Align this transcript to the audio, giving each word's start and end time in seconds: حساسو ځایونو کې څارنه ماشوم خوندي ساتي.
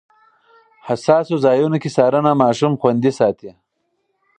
حساسو 0.87 1.35
ځایونو 1.45 1.77
کې 1.81 1.89
څارنه 1.95 2.31
ماشوم 2.43 2.73
خوندي 2.81 3.11
ساتي. 3.19 3.49